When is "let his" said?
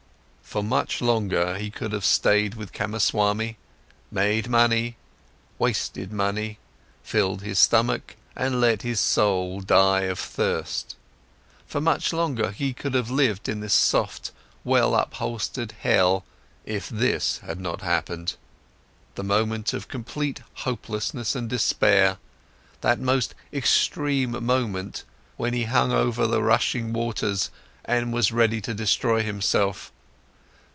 8.59-8.99